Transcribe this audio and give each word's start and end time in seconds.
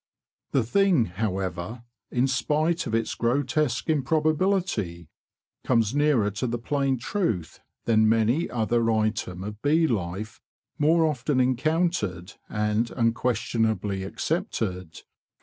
The 0.49 0.63
thing, 0.63 1.05
however, 1.05 1.83
in 2.09 2.27
spite 2.27 2.87
of 2.87 2.95
its 2.95 3.13
grotesque 3.13 3.87
improbability, 3.87 5.09
comes 5.63 5.93
nearer 5.93 6.31
to 6.31 6.47
the 6.47 6.57
plain 6.57 6.97
truth 6.97 7.59
than 7.85 8.09
many 8.09 8.47
another 8.47 8.89
item 8.89 9.43
of 9.43 9.61
bee 9.61 9.85
life 9.85 10.41
more 10.79 11.05
often 11.05 11.39
encountered 11.39 12.33
and 12.49 12.89
unquestionably 12.89 14.01
accepted. 14.01 15.01